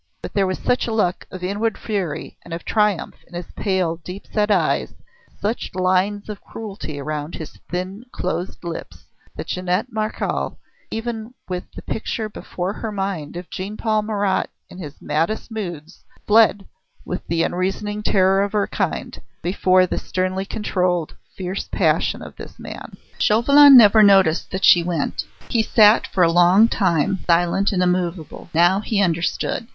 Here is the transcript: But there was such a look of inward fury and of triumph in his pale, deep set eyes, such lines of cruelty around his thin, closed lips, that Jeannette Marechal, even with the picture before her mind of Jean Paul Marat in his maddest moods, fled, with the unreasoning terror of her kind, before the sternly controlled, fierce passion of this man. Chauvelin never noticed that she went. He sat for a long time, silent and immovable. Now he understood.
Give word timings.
But 0.19 0.33
there 0.33 0.47
was 0.47 0.57
such 0.57 0.87
a 0.87 0.91
look 0.91 1.27
of 1.29 1.43
inward 1.43 1.77
fury 1.77 2.35
and 2.41 2.55
of 2.55 2.65
triumph 2.65 3.23
in 3.27 3.35
his 3.35 3.51
pale, 3.55 3.97
deep 3.97 4.25
set 4.25 4.49
eyes, 4.49 4.95
such 5.39 5.75
lines 5.75 6.27
of 6.27 6.41
cruelty 6.41 6.99
around 6.99 7.35
his 7.35 7.59
thin, 7.69 8.05
closed 8.11 8.63
lips, 8.63 9.03
that 9.35 9.45
Jeannette 9.45 9.93
Marechal, 9.93 10.57
even 10.89 11.35
with 11.47 11.71
the 11.75 11.83
picture 11.83 12.29
before 12.29 12.73
her 12.73 12.91
mind 12.91 13.37
of 13.37 13.51
Jean 13.51 13.77
Paul 13.77 14.01
Marat 14.01 14.49
in 14.71 14.79
his 14.79 14.99
maddest 15.03 15.51
moods, 15.51 15.99
fled, 16.25 16.65
with 17.05 17.21
the 17.27 17.43
unreasoning 17.43 18.01
terror 18.01 18.41
of 18.41 18.53
her 18.53 18.65
kind, 18.65 19.21
before 19.43 19.85
the 19.85 19.99
sternly 19.99 20.45
controlled, 20.45 21.13
fierce 21.37 21.67
passion 21.71 22.23
of 22.23 22.35
this 22.37 22.57
man. 22.57 22.97
Chauvelin 23.19 23.77
never 23.77 24.01
noticed 24.01 24.49
that 24.49 24.65
she 24.65 24.81
went. 24.81 25.25
He 25.47 25.61
sat 25.61 26.07
for 26.07 26.23
a 26.23 26.31
long 26.31 26.67
time, 26.69 27.19
silent 27.27 27.71
and 27.71 27.83
immovable. 27.83 28.49
Now 28.51 28.79
he 28.79 28.99
understood. 28.99 29.67